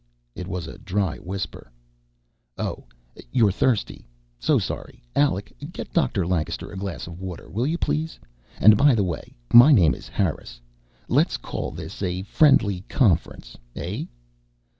[0.33, 1.69] It was a dry whisper.
[2.57, 2.85] "Oh,
[3.31, 4.07] you're thirsty.
[4.39, 5.03] So sorry.
[5.15, 6.25] Alec, get Dr.
[6.25, 8.17] Lancaster a glass of water, will you, please?
[8.59, 10.59] And by the way, my name is Harris.
[11.07, 14.05] Let's call this a friendly conference, eh?"